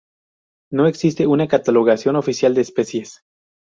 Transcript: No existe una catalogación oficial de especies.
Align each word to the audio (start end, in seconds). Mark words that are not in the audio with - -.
No 0.71 0.87
existe 0.87 1.27
una 1.27 1.47
catalogación 1.47 2.15
oficial 2.15 2.55
de 2.55 2.61
especies. 2.61 3.21